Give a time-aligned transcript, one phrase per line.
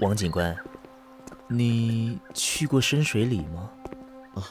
[0.00, 0.56] 王警官，
[1.46, 3.70] 你去过深水里吗？
[4.34, 4.42] 啊，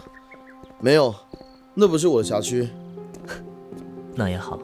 [0.80, 1.14] 没有，
[1.74, 2.70] 那不是我的辖区。
[4.16, 4.58] 那也好，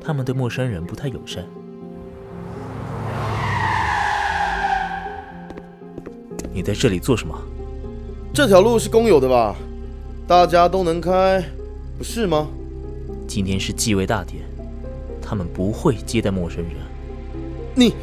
[0.00, 1.44] 他们对陌生人不太友善。
[6.52, 7.40] 你在这里做什么？
[8.34, 9.54] 这条路是公有的吧？
[10.26, 11.44] 大家都能开，
[11.96, 12.48] 不是吗？
[13.28, 14.42] 今天是继位大典，
[15.22, 16.74] 他们不会接待陌生人。
[17.76, 17.94] 你。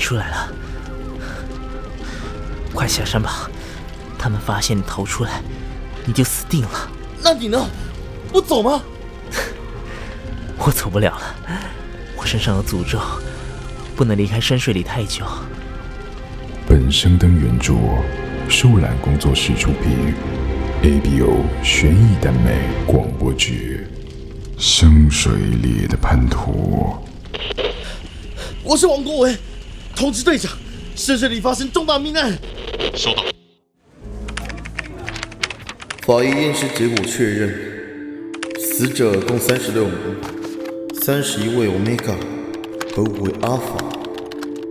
[0.00, 0.52] 出来了，
[2.74, 3.48] 快下山吧！
[4.18, 5.42] 他们发现你逃出来，
[6.04, 6.90] 你就死定了。
[7.22, 7.64] 那你呢？
[8.32, 8.82] 不走吗？
[10.58, 11.60] 我走不了了，
[12.16, 12.98] 我身上有诅咒，
[13.94, 15.24] 不能离开深水里太久。
[16.66, 17.74] 本生灯原著，
[18.48, 20.14] 树懒工作室出品
[20.82, 23.86] ，ABO 悬疑耽美广播剧。
[24.56, 26.94] 深水里的叛徒，
[28.62, 29.34] 我是王国维，
[30.00, 30.50] 通知队长，
[30.96, 32.32] 深水里发生重大命案。
[32.94, 33.22] 收到。
[36.06, 37.54] 法医验尸结果确认，
[38.58, 39.94] 死者共三十六名，
[41.02, 42.14] 三十一位 Omega
[42.96, 43.76] 和五位 Alpha，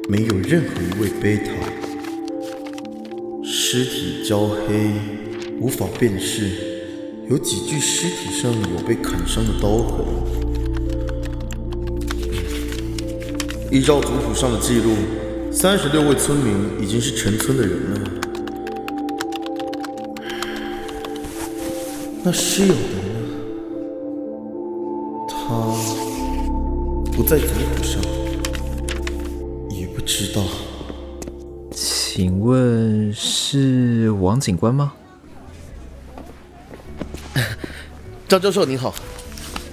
[0.10, 1.52] 没有任何一位 Beta。
[3.44, 4.94] 尸体焦黑，
[5.60, 6.50] 无法辨识。
[7.30, 10.48] 有几具尸体上有被砍伤的刀痕。
[13.72, 14.95] 依照族谱上的记录，
[15.52, 18.00] 三十六位村民已经是全村的人了。
[22.23, 23.11] 那失友的呢？
[25.30, 25.38] 他
[27.16, 27.45] 不在族
[27.76, 28.02] 谱上，
[29.70, 30.42] 也不知道。
[31.72, 34.94] 请问是王警官吗？
[38.28, 38.95] 张教授您好，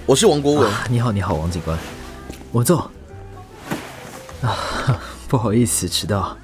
[0.05, 0.71] 我是王国文。
[0.91, 1.79] 你好，你好，王警官，
[2.53, 2.91] 我坐。
[4.43, 6.37] 啊， 不好意思迟到，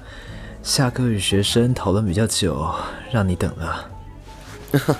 [0.63, 2.73] 下课与学生讨论比较久，
[3.11, 3.89] 让你等了。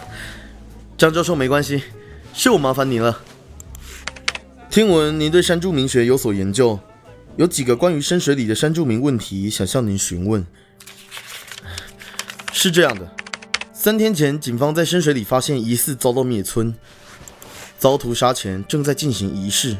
[0.97, 1.83] 张教授没关系，
[2.33, 3.19] 是我麻烦您了。
[4.69, 6.79] 听闻您对山住民学有所研究，
[7.35, 10.45] 有几个关于深水里的山住民问题想向您询问。
[12.51, 13.11] 是这样的，
[13.73, 16.73] 三天前警方在深水里发现疑似遭到灭村。
[17.77, 19.75] 遭屠杀前正在进行仪式，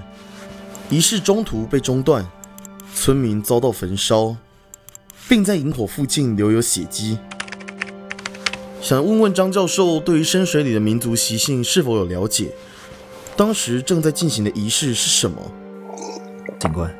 [0.90, 2.28] 仪式中途被中断，
[2.94, 4.38] 村民遭到焚烧，
[5.28, 7.18] 并在营火附近留有血迹。
[8.81, 12.52] 想问问张教授，对于深水里的民族习性是否有了解？
[13.36, 15.38] 当时正在进行的仪式是什么？
[16.59, 16.94] 警官，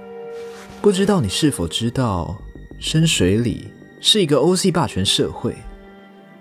[0.82, 2.38] 不知道你是否知道，
[2.80, 3.72] 深水里
[4.02, 5.56] 是一个欧系霸权社会，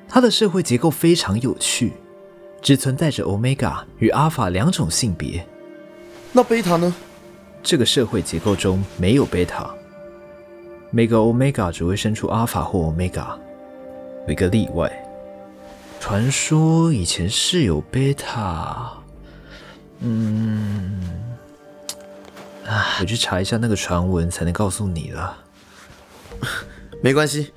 [0.08, 1.92] 它的社会结构非常有趣。
[2.62, 5.44] 只存在着 Omega 与 Alpha 两种性别，
[6.30, 6.94] 那贝塔呢？
[7.62, 9.72] 这个社会结构中没有贝塔，
[10.90, 13.36] 每个 Omega 只会生出 Alpha 或 Omega，
[14.26, 14.90] 有一个例外。
[16.00, 18.92] 传说以前是有贝塔，
[20.00, 21.00] 嗯，
[22.66, 25.38] 啊，我去查一下那个传闻才能告诉你了。
[27.00, 27.52] 没关系，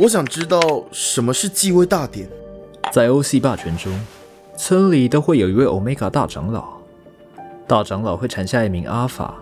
[0.00, 2.28] 我想知道什么是继位大典。
[2.92, 3.98] 在欧系霸权中，
[4.58, 6.81] 村里都会有一位 Omega 大长老。
[7.66, 9.36] 大长老会产下一名阿法，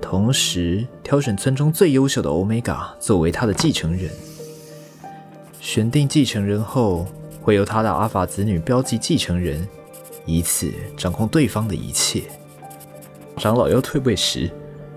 [0.00, 4.10] 同时挑选村中最优秀的欧米伽作为他的继承人。
[5.60, 7.06] 选定继承人后，
[7.40, 9.66] 会由他的阿法子女标记继承人，
[10.26, 12.22] 以此掌控对方的一切。
[13.36, 14.50] 长老要退位时，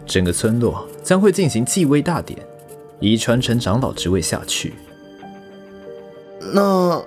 [0.06, 2.40] 整个村落将会进行继位大典，
[3.00, 4.74] 以传承长老之位下去。
[6.54, 7.02] 那。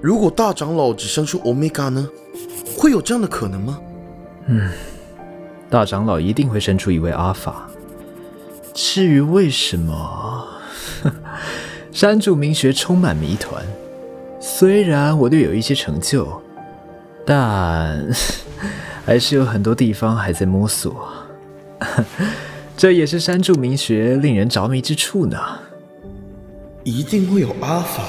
[0.00, 2.10] 如果大长老只生出欧米伽呢？
[2.76, 3.80] 会有这样的可能吗？
[4.46, 4.68] 嗯，
[5.72, 7.66] 大长老一定会生出一位阿法。
[8.74, 10.46] 至于为什么，
[11.90, 13.64] 山主名学充满谜团。
[14.38, 16.42] 虽然我略有一些成就，
[17.24, 18.06] 但
[19.06, 21.08] 还是有很多地方还在摸索。
[22.76, 25.38] 这也是山柱名学令人着迷之处呢。
[26.84, 28.02] 一定会有阿法。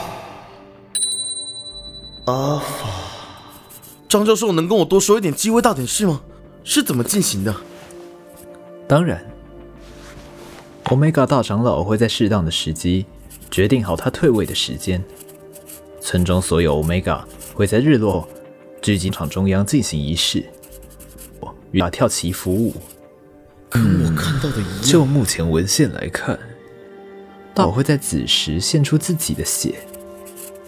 [2.26, 2.90] 阿法，
[4.10, 6.20] 张教授能跟我多说一点继位大点事吗？
[6.64, 7.56] 是怎么进行的？
[8.88, 9.26] 当然
[10.86, 13.06] ，Omega 大长老会在适当的时机
[13.52, 15.04] 决定好他退位的时间。
[16.02, 17.22] 村中所有 Omega
[17.54, 18.28] 会在日落
[18.82, 20.44] 聚集场中央进行仪式，
[21.72, 22.74] 与他跳棋服务。
[23.70, 24.82] 跟我看到的一样。
[24.84, 26.38] 就目前文献来看，
[27.56, 29.76] 我会在子时献出自己的血。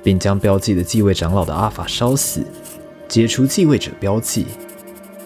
[0.03, 2.45] 并将标记的继位长老的阿法烧死，
[3.07, 4.45] 解除继位者标记。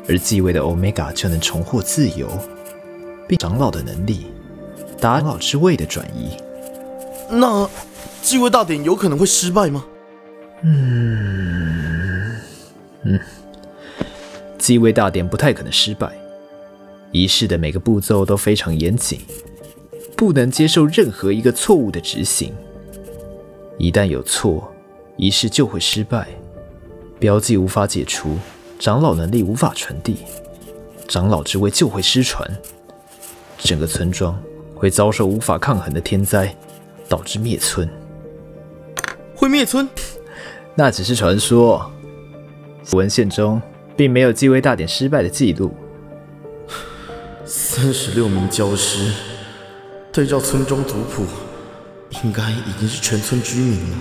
[0.10, 2.28] 而继位的 Omega 就能重获自由，
[3.28, 4.26] 并长老的能力，
[5.00, 6.32] 达长老之位的转移。
[7.30, 7.70] 那
[8.24, 9.86] 继位大典有可能会失败吗？
[10.64, 12.36] 嗯
[13.04, 13.20] 嗯
[14.58, 16.12] 继位大典不太可能失败，
[17.12, 19.22] 仪式的每个步骤都非常严谨，
[20.18, 22.52] 不能接受任何一个错误的执行。
[23.78, 24.74] 一旦有错，
[25.18, 26.28] 仪式就会失败，
[27.20, 28.38] 标记无法解除，
[28.80, 30.20] 长老能力无法传递，
[31.06, 32.50] 长老之位就会失传，
[33.58, 34.42] 整个村庄
[34.74, 36.56] 会遭受无法抗衡的天灾，
[37.10, 37.88] 导致灭村。
[39.36, 39.88] 会灭村？
[40.76, 41.92] 那只是传说，
[42.94, 43.62] 文献中
[43.98, 45.76] 并没有继位大典失败的记录。
[47.44, 49.12] 三十六名教师，
[50.14, 51.26] 对照村庄族谱，
[52.24, 53.98] 应该已经是全村居民了。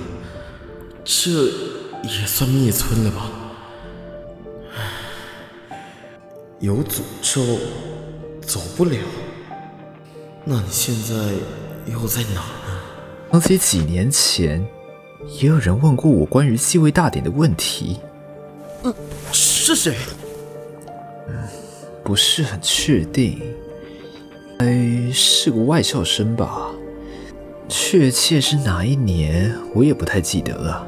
[1.04, 1.30] 这
[2.04, 3.32] 也算灭村了吧？
[6.60, 7.40] 有诅咒，
[8.44, 8.98] 走不了。
[10.44, 11.14] 那你现在
[11.86, 12.80] 又在哪呢？
[13.30, 14.66] 想起几年前，
[15.40, 18.00] 也有人问过我关于继位大典的问题，
[18.82, 18.92] 嗯
[19.32, 19.96] 是谁？
[21.28, 21.34] 嗯
[22.02, 23.40] 不是很确定。
[24.58, 26.72] 哎，是个外校生吧？
[27.68, 30.84] 确切是哪一年，我也不太记得了。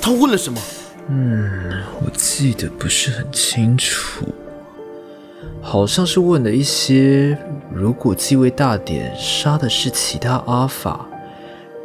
[0.00, 0.58] 他问了什么？
[1.08, 4.26] 我记得不是很清楚，
[5.62, 7.38] 好像是问了一些：
[7.72, 11.06] 如果继位大典杀的是其他阿法，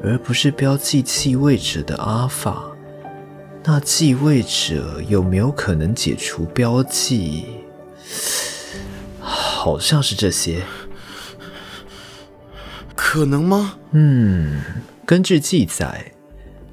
[0.04, 2.64] 而不是标记继位者的阿法，
[3.64, 7.46] 那继位者有没有可能解除标记？
[9.22, 10.64] 好像是这些。
[12.94, 13.76] 可能吗？
[13.92, 14.62] 嗯
[15.06, 16.12] 根据记载，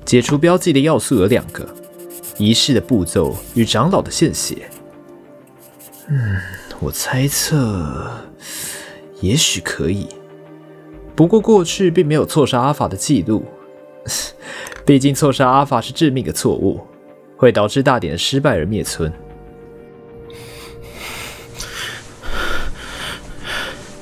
[0.04, 1.68] 解除标记的要素有两个：
[2.40, 4.70] 仪式的步骤与长老的献血。
[6.08, 6.40] 嗯，
[6.80, 8.10] 我猜测，
[9.20, 10.08] 也许可以。
[11.14, 13.44] 不过过去并没有错杀阿法的记录，
[14.86, 16.80] 毕竟错杀阿法是致命的错误，
[17.36, 19.12] 会导致大典的失败而灭村。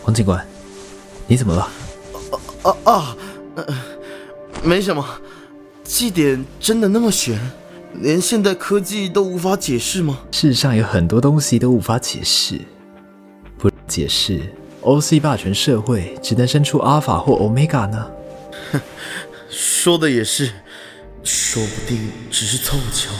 [0.04, 0.46] 王警官，
[1.26, 1.68] 你怎么了？
[2.62, 3.16] 啊啊，
[3.56, 3.66] 呃
[4.62, 5.04] 没什么。
[5.82, 7.38] 祭典真的那么玄，
[7.94, 10.20] 连现代科技都无法解释吗？
[10.30, 12.60] 世上有很多东西都无法解释，
[13.58, 14.40] 不解释
[14.82, 18.10] ，OC 霸权社会只能生出阿法或 Omega 呢？
[19.48, 20.52] 说的也是，
[21.24, 23.10] 说不定只是凑巧。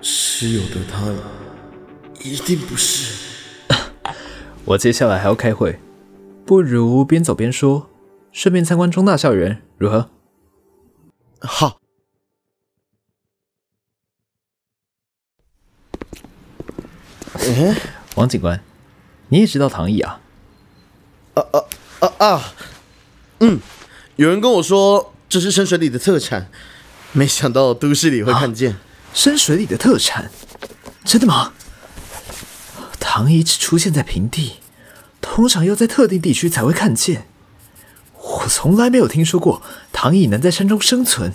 [0.00, 1.12] 室友的他，
[2.24, 3.14] 一定不是。
[4.64, 5.78] 我接下来还要开会，
[6.44, 7.88] 不如边走边说，
[8.32, 10.08] 顺便参观中大校园，如何？
[11.40, 11.81] 好，
[17.42, 17.76] 哎，
[18.14, 18.62] 王警官，
[19.28, 20.20] 你也知道唐毅啊？
[21.34, 22.54] 啊啊，
[23.40, 23.58] 嗯，
[24.16, 26.48] 有人跟我说这是深水里的特产，
[27.12, 28.76] 没想到都市里会看见。
[29.14, 30.30] 深水里的特产，
[31.04, 31.52] 真的吗？
[33.00, 34.60] 唐毅只出现在平地，
[35.20, 37.26] 通常要在特定地区才会看见。
[38.16, 39.60] 我从来没有听说过
[39.92, 41.32] 唐毅能在山中生存。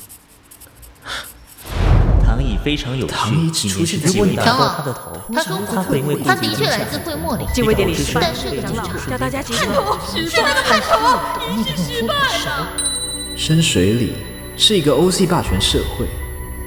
[2.68, 9.98] 非常有趣，唐乙只出现在如果你长打到老他的头，他说他会因为他的确来自会墨里，这位典礼失败但是长老叫大家集叛合。
[9.98, 10.92] 徒是那个叛徒，
[11.50, 12.68] 仪式失败了。
[13.38, 14.12] 深水里
[14.58, 16.08] 是一个 OC 霸权社会，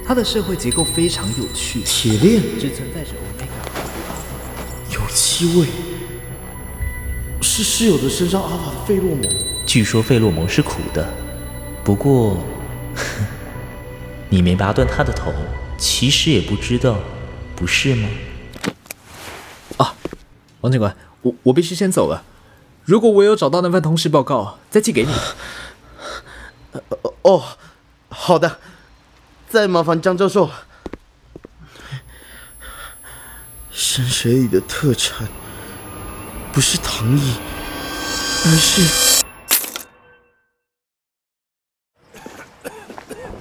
[0.07, 4.95] 它的社会结构非常有趣，铁链只存在着 Omega。
[4.95, 5.66] 有气味，
[7.42, 9.28] 是室友的身上阿法的费洛蒙。
[9.66, 11.07] 据说费洛蒙是苦的，
[11.85, 12.38] 不过，
[14.30, 15.30] 你没拔断他的头，
[15.81, 17.01] 其实也不知道，
[17.57, 18.09] 不是吗？
[19.79, 19.97] 啊
[20.61, 22.23] 王警官，我我必须先走了。
[22.85, 25.13] 如果我有找到那份通事报告，再寄给你。
[27.23, 27.43] 哦，
[28.11, 28.59] 好的，
[29.49, 30.67] 再麻烦张教授了。
[33.71, 35.27] 深水里的特产
[36.53, 37.35] 不是糖衣，
[38.45, 39.25] 而是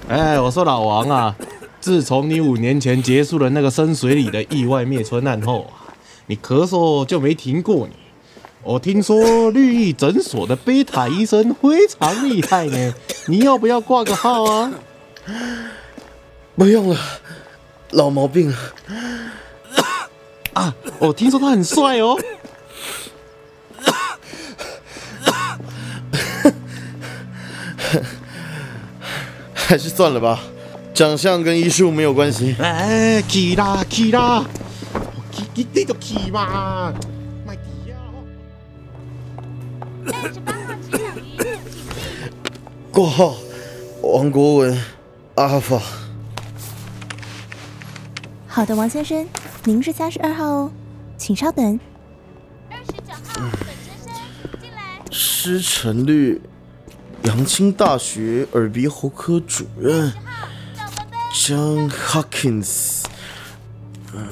[0.08, 1.36] 哎，我说老王啊，
[1.80, 5.88] 自从你五年前结束了那个深水里的意外灭村案后啊，
[6.26, 7.94] 你咳嗽就没停过你。
[8.62, 12.94] 我听说绿意诊所的贝塔医生非常厉害呢，
[13.26, 14.70] 你要不要挂个号啊？
[16.56, 16.98] 不用了，
[17.92, 18.56] 老毛病了。
[20.52, 22.18] 啊，我听说他很帅哦。
[29.54, 30.40] 还是算了吧，
[30.94, 32.54] 长相跟医术没有关系。
[32.58, 34.44] 哎，起啦起啦！
[35.32, 36.92] 去你你就去嘛，
[37.46, 37.96] 卖底啊！
[42.90, 43.36] 挂号，
[44.02, 44.84] 王国文，
[45.36, 45.80] 阿尔法。
[48.46, 49.26] 好的，王先生，
[49.64, 50.72] 您是三十二号哦，
[51.16, 51.80] 请稍等。
[52.68, 54.12] 二十九号，本先生，
[54.60, 55.00] 进来。
[55.10, 56.42] 施成律，
[57.22, 60.12] 阳清大学耳鼻喉科主任
[61.30, 63.04] ，John Hawkins，
[64.12, 64.28] 嗯，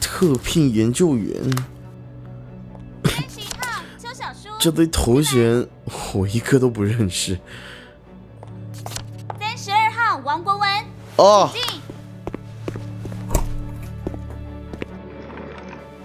[0.00, 1.42] 特聘研究员。
[3.04, 4.48] 三十一号，邱小叔。
[4.58, 5.66] 这堆头衔
[6.12, 7.38] 我一个都不认识。
[9.40, 10.68] 三十二号，王国文。
[11.16, 11.50] 哦，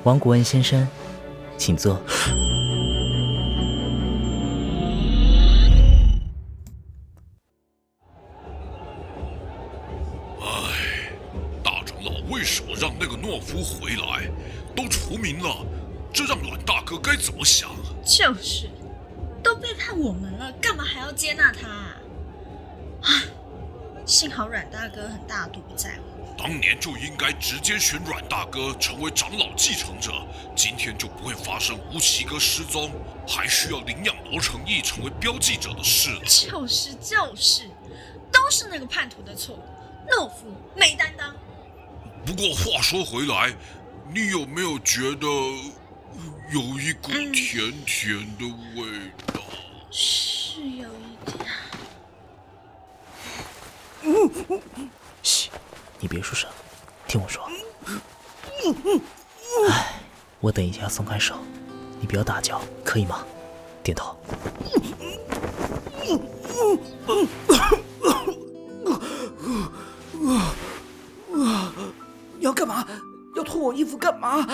[0.03, 0.87] 王国文先生，
[1.57, 2.01] 请坐。
[13.87, 14.29] 回来？
[14.75, 15.65] 都除名了，
[16.13, 17.69] 这让阮大哥该怎么想？
[18.05, 18.69] 就是，
[19.41, 21.95] 都背叛我们了，干嘛还要接纳他啊？
[23.03, 23.23] 唉，
[24.05, 26.35] 幸好阮大哥很大度不在乎。
[26.37, 30.11] 当年就应该直接选阮大哥成为长老继承者，
[30.53, 32.91] 今天就不会发生吴奇哥失踪，
[33.25, 36.21] 还需要领养罗成义成为标记者的事了。
[36.25, 37.69] 就是就是，
[38.33, 39.57] 都是那个叛徒的错，
[40.09, 41.33] 懦夫没担当。
[42.25, 43.53] 不过话说回来，
[44.13, 45.27] 你有没有觉得
[46.51, 48.45] 有一股嗯甜甜的
[48.75, 49.41] 味道？
[49.91, 51.37] 是有一点。
[55.21, 55.49] 嘘，
[55.99, 56.49] 你别出声，
[57.07, 57.43] 听我说。
[59.69, 59.99] 哎，
[60.39, 61.35] 我等一下松开手，
[61.99, 63.25] 你不要大叫，可以吗？
[63.83, 64.17] 点头。
[72.37, 72.87] 你 要干嘛？
[73.47, 74.45] 要脱我衣服干嘛？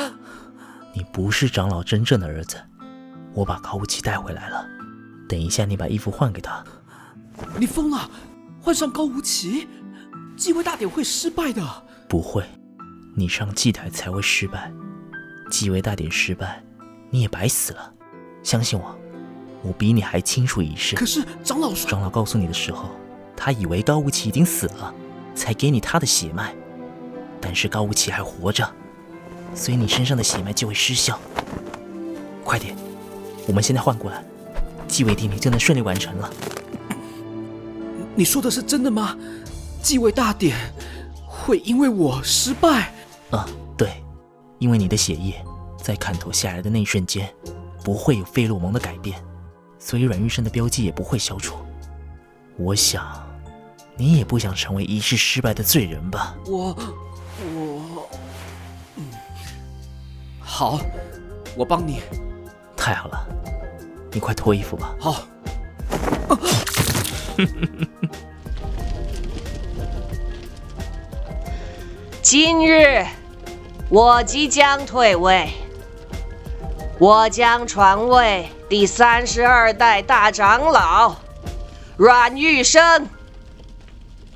[0.94, 2.58] 你不是长老真正的儿子，
[3.34, 4.68] 我把高无奇带回来了。
[5.28, 6.64] 等一下，你把衣服换给他。
[7.58, 8.10] 你疯了！
[8.62, 9.68] 换上高无奇，
[10.38, 11.62] 继位大典会失败的。
[12.08, 12.46] 不会，
[13.16, 14.72] 你上祭台才会失败。
[15.50, 16.64] 继位大典失败，
[17.10, 17.92] 你也白死了。
[18.44, 18.96] 相信我，
[19.64, 20.96] 我比你还清楚仪式。
[20.96, 22.90] 可是长老说，长老告诉你的时候，
[23.36, 24.94] 他以为高无奇已经死了，
[25.34, 26.54] 才给你他的血脉。
[27.42, 28.72] 但是高无奇还活着，
[29.56, 31.20] 所以你身上的血脉就会失效。
[32.44, 32.76] 快点，
[33.48, 34.24] 我们现在换过来，
[34.88, 36.30] 继位典礼就能顺利完成了。
[38.16, 39.18] 你说的是真的吗？
[39.82, 40.58] 继位大典
[41.28, 42.94] 会因为我失败？
[43.32, 44.04] 啊，对，
[44.60, 45.44] 因为你的血液
[45.82, 47.30] 在砍头下来的那一瞬间，
[47.84, 49.22] 不会有费洛蒙的改变，
[49.80, 51.56] 所以阮玉生的标记也不会消除。
[52.56, 53.06] 我想，
[53.98, 56.36] 你也不想成为一世失败的罪人吧？
[56.46, 56.76] 我我
[60.56, 60.80] 好，
[61.56, 62.00] 我帮你。
[62.78, 63.26] 太好了，
[64.12, 64.94] 你快脱衣服吧。
[65.00, 65.24] 好。
[72.22, 73.04] 今日
[73.90, 75.50] 我即将退位，
[77.00, 81.16] 我将传位第三十二代大长老
[81.98, 83.10] 阮玉生。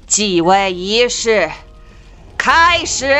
[0.08, 1.52] 继位仪式
[2.36, 3.16] 开始。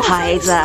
[0.00, 0.56] 孩子，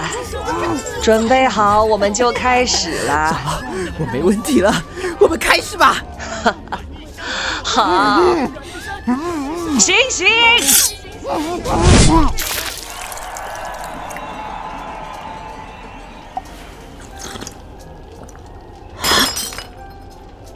[1.02, 3.62] 准备好，我们就开始了。
[3.98, 4.84] 我没问题了，
[5.20, 5.98] 我们开始吧。
[7.64, 8.22] 好，
[9.80, 10.28] 醒醒！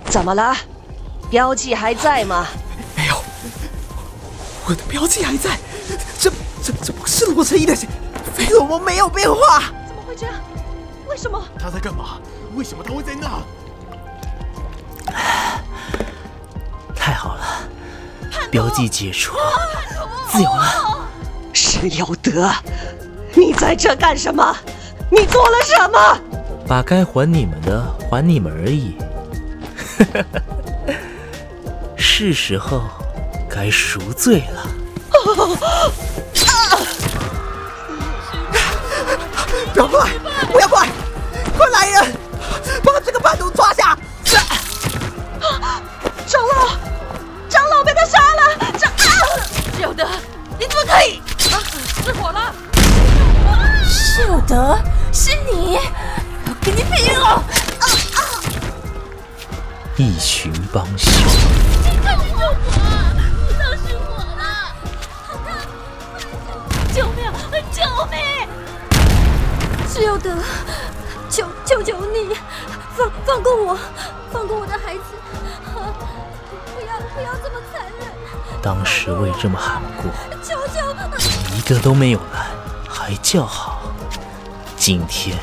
[0.05, 0.55] 怎么了？
[1.29, 2.45] 标记还在吗？
[2.95, 3.15] 没有，
[4.65, 5.57] 我的标记还在。
[6.19, 6.29] 这、
[6.63, 7.75] 这、这不是罗成义的
[8.43, 9.63] 血，费洛蒙没有变化。
[9.87, 10.35] 怎么会这样？
[11.07, 11.41] 为什么？
[11.57, 12.19] 他在干嘛？
[12.55, 13.41] 为什么他会在那？
[16.95, 17.43] 太好了，
[18.49, 19.35] 标记解除，
[20.29, 21.07] 自由了。
[21.51, 22.49] 石有德，
[23.35, 24.55] 你在这干什么？
[25.11, 26.17] 你做了什么？
[26.67, 28.95] 把该还你们的还你们而已。
[31.97, 32.83] 是时候
[33.49, 34.65] 该赎罪了。
[39.73, 40.11] 不要过来！
[40.51, 40.87] 不要过来！
[41.57, 42.13] 快来人，
[42.83, 43.97] 把这个叛徒抓下！
[46.27, 46.77] 长老，
[47.49, 48.55] 长老被他杀了！
[48.77, 48.95] 长啊！
[49.79, 50.07] 有德，
[50.59, 51.21] 你怎么可以？
[51.51, 51.59] 啊，
[52.03, 52.53] 失火了！
[53.87, 54.77] 是有德，
[55.11, 55.79] 是你，
[56.45, 57.25] 我跟你拼了！
[57.25, 57.43] 啊
[57.81, 58.19] 啊
[59.97, 61.11] 一群帮凶，
[69.93, 70.35] 室友德，
[71.29, 72.35] 求求求你，
[72.95, 73.77] 放放过我，
[74.31, 75.03] 放过我的孩子，
[76.73, 78.11] 不要不要这么残忍！
[78.59, 80.09] 当时我也这么喊过，
[80.41, 80.81] 求求！
[81.55, 82.47] 一个都没有来，
[82.89, 83.83] 还叫好。
[84.75, 85.37] 今天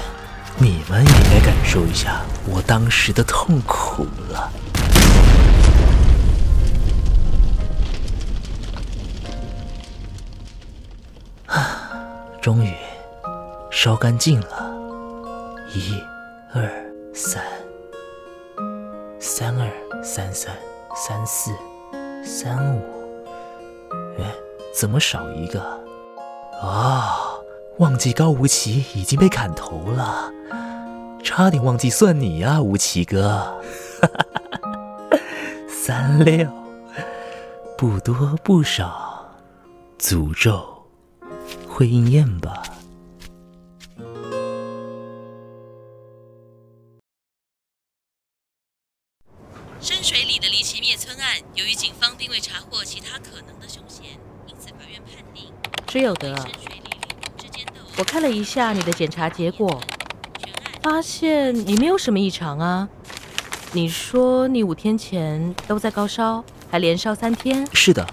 [0.59, 4.53] 你们也该感受一下我当时的痛苦了。
[11.47, 11.89] 啊，
[12.43, 12.75] 终于
[13.71, 14.75] 烧干净了。
[15.73, 15.95] 一、
[16.53, 16.69] 二、
[17.15, 17.43] 三，
[19.21, 19.71] 三二
[20.03, 20.55] 三三
[20.95, 21.53] 三四
[22.25, 22.83] 三五。
[24.19, 24.35] 哎，
[24.75, 25.61] 怎么少一个？
[26.61, 27.17] 啊，
[27.79, 30.31] 忘记高无奇已经被砍头了，
[31.23, 33.61] 差点忘记算你呀，无奇哥。
[35.69, 36.49] 三六，
[37.79, 39.31] 不多不少，
[39.99, 40.61] 诅咒
[41.69, 42.63] 会应验吧？
[49.81, 54.05] 深水里的离奇灭村案，由于警方并未查获其他可能的凶嫌，
[54.47, 55.47] 因此法院判定
[55.87, 56.35] 只有德，
[57.97, 59.81] 我看了一下你的检查结果，
[60.83, 62.87] 发现你没有什么异常啊。
[63.73, 67.67] 你说你五天前都在高烧，还连烧三天？
[67.73, 68.07] 是的，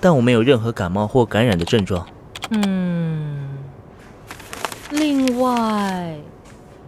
[0.00, 2.06] 但我没有任何感冒或感染的症状。
[2.50, 3.48] 嗯，
[4.90, 6.16] 另外，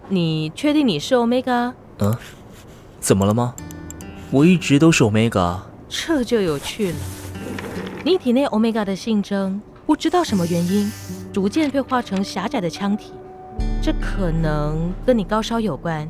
[0.08, 1.72] 你确定你是 Omega？
[1.98, 2.16] 嗯，
[3.00, 3.56] 怎么了吗？
[4.30, 5.58] 我一直都是 Omega。
[5.88, 6.96] 这就有趣了。
[8.04, 10.90] 你体内 Omega 的性征，不知道什么原因，
[11.32, 13.12] 逐渐退化成狭窄的腔体，
[13.82, 16.08] 这可能跟你高烧有关，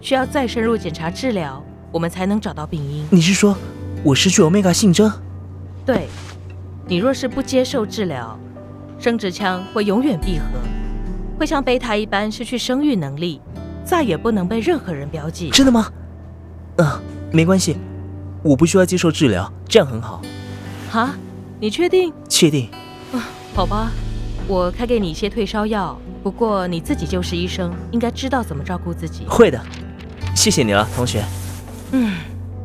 [0.00, 1.62] 需要再深入检查治疗，
[1.92, 3.06] 我们才能找到病因。
[3.10, 3.54] 你是说
[4.02, 5.12] 我失去 Omega 性征？
[5.84, 6.08] 对，
[6.86, 8.38] 你若是不接受治疗，
[8.98, 10.44] 生殖腔会永远闭合，
[11.38, 13.40] 会像贝塔一般失去生育能力，
[13.84, 15.50] 再也不能被任何人标记。
[15.50, 15.92] 真的吗？
[16.76, 16.86] 嗯，
[17.32, 17.76] 没关系，
[18.42, 20.20] 我不需要接受治疗，这样很好。
[20.92, 21.14] 啊，
[21.60, 22.12] 你确定？
[22.28, 22.68] 确定。
[23.12, 23.92] 啊，好吧，
[24.48, 29.24] 我开给你一些退烧药，不过你自己就是医生，应该知道怎么照顾自己。
[29.28, 29.60] 会的，
[30.34, 31.24] 谢谢你了，同学。
[31.92, 32.14] 嗯，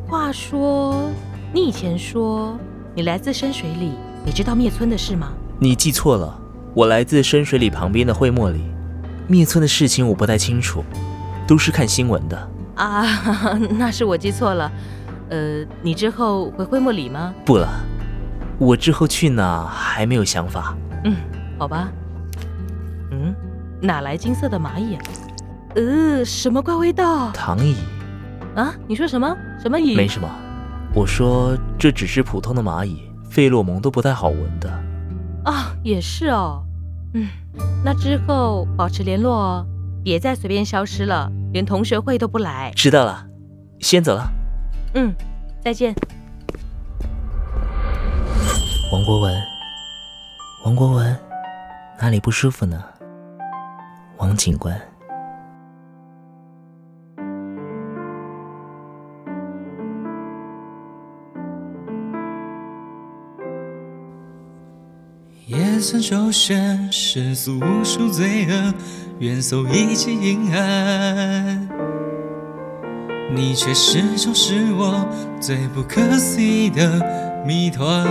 [0.08, 1.10] 话说，
[1.52, 2.58] 你以前说
[2.94, 3.92] 你来自深水里，
[4.24, 5.32] 你知道灭村的事吗？
[5.60, 6.36] 你记错了，
[6.74, 8.60] 我来自深水里旁边的会墨里，
[9.28, 10.84] 灭村的事情我不太清楚，
[11.46, 12.50] 都是看新闻的。
[12.76, 13.04] 啊，
[13.78, 14.70] 那是我记错了。
[15.30, 17.34] 呃，你之后回灰墨里吗？
[17.44, 17.68] 不了，
[18.58, 20.76] 我之后去哪还没有想法。
[21.04, 21.16] 嗯，
[21.58, 21.88] 好吧。
[23.10, 23.34] 嗯，
[23.80, 25.02] 哪来金色的蚂蚁啊？
[25.74, 27.30] 呃，什么怪味道？
[27.32, 27.76] 躺蚁。
[28.54, 28.72] 啊？
[28.86, 29.36] 你说什么？
[29.60, 29.94] 什么蚁？
[29.96, 30.28] 没什么。
[30.94, 34.70] 我说这只是普通的蚂蚁，费洛蒙都不太好闻的。
[35.44, 36.62] 啊，也是哦。
[37.14, 37.28] 嗯，
[37.84, 39.66] 那之后保持联络哦，
[40.06, 42.70] 别再随便消失了，连同学会都不来。
[42.76, 43.26] 知道了，
[43.80, 44.30] 先走了。
[44.94, 45.12] 嗯，
[45.60, 45.92] 再见。
[48.92, 49.34] 王国文，
[50.64, 51.18] 王国文，
[52.00, 52.80] 哪里不舒服呢？
[54.18, 54.80] 王警官。
[65.76, 68.72] 夜色周旋，世俗无数罪恶，
[69.18, 71.68] 愿搜一切阴暗。
[73.34, 75.06] 你却始终是我
[75.38, 78.06] 最不可思议的谜团，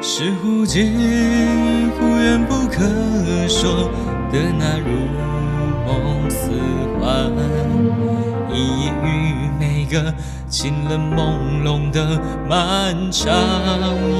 [0.00, 2.78] 是忽近忽远不可
[3.48, 3.90] 说
[4.30, 4.86] 的那如
[5.84, 6.48] 梦似
[7.00, 7.28] 幻，
[8.52, 9.31] 一一于每
[9.92, 10.12] 个
[10.48, 13.30] 清冷朦胧的漫长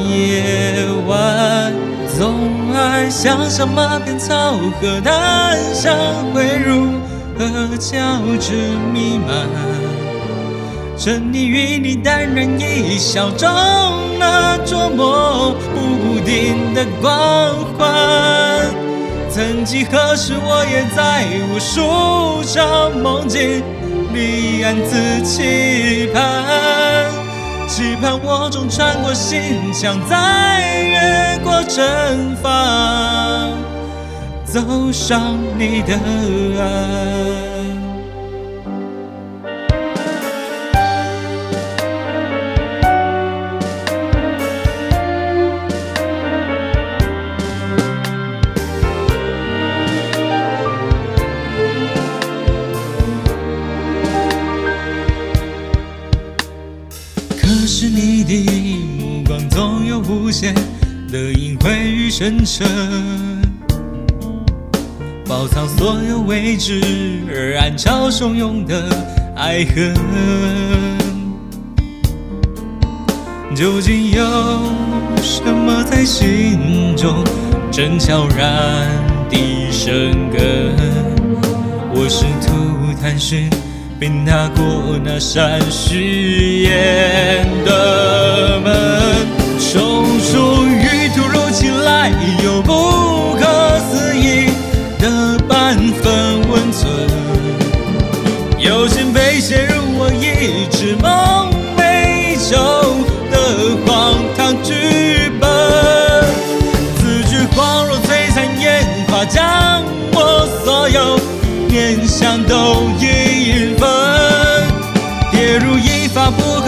[0.06, 1.72] 夜晚，
[2.14, 5.96] 总爱想象马鞭草和檀香
[6.34, 6.92] 会如
[7.38, 7.96] 何交
[8.38, 8.52] 织
[8.92, 9.48] 弥漫，
[10.98, 13.48] 沉溺于你淡然一笑中
[14.18, 17.90] 那捉摸不定的光环。
[19.30, 23.64] 曾几何时，我也在无数场梦境
[24.12, 27.10] 你暗自期盼，
[27.68, 33.52] 期盼我终穿过心墙，再越过城防。
[34.44, 35.94] 走上你的
[36.60, 37.51] 岸。
[57.74, 58.34] 是你的
[58.98, 60.54] 目光总有无限
[61.10, 62.68] 的隐晦与深沉。
[65.26, 66.82] 包藏所有未知
[67.34, 68.86] 而暗潮汹涌的
[69.34, 69.94] 爱恨。
[73.56, 74.22] 究竟有
[75.22, 77.24] 什么在心中
[77.70, 78.86] 正悄然
[79.30, 80.76] 地生根？
[81.94, 82.52] 我试图
[83.00, 83.48] 探寻，
[84.02, 88.74] 并踏过那扇誓言的门，
[89.60, 92.10] 冲出于突如其来
[92.42, 94.48] 又不可思议
[94.98, 96.90] 的半分温存，
[98.58, 101.41] 有心被写入我一直梦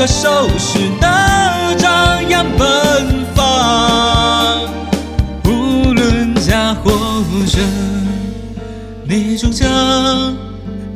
[0.05, 4.61] 发不可收拾的张扬奔放。
[5.47, 7.65] 无论假或真，
[9.09, 9.67] 你终将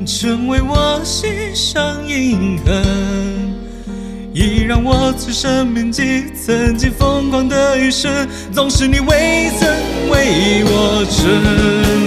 [0.06, 2.84] 成为我心上印痕。
[4.34, 9.68] 已让我此生铭记曾经疯狂的一生，总是你未曾
[10.10, 11.24] 为我沉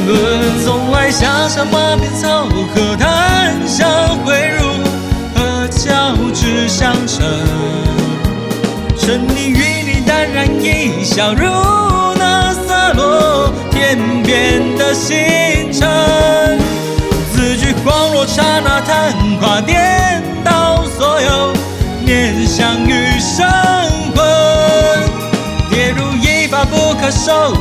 [0.08, 0.64] 沦。
[0.64, 2.91] 从来想象马鞭草和
[6.82, 7.24] 相称
[8.98, 11.46] 沉溺于你淡然一笑如
[12.18, 16.58] 那洒落天边的星辰。
[17.32, 21.54] 字句恍若刹那昙花颠倒所有
[22.04, 23.46] 念想与神
[24.16, 24.26] 魂
[25.70, 27.54] 跌入一把不可收